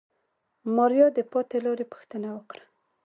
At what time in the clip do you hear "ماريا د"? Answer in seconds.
0.75-1.19